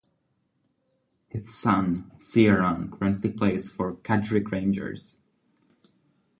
[1.27, 5.17] His son Ciaran currently plays for Carrick Rangers.